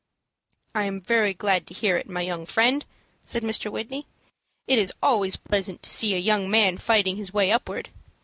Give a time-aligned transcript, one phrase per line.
[0.73, 2.83] "I am very glad to hear it, my young friend,"
[3.23, 3.71] said Mr.
[3.71, 4.07] Whitney.
[4.65, 7.89] "It is always pleasant to see a young man fighting his way upward.